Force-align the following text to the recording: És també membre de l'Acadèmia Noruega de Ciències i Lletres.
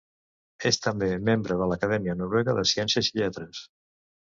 És 0.69 0.79
també 0.85 1.09
membre 1.27 1.59
de 1.61 1.67
l'Acadèmia 1.73 2.17
Noruega 2.23 2.57
de 2.63 2.65
Ciències 2.73 3.13
i 3.13 3.23
Lletres. 3.23 3.65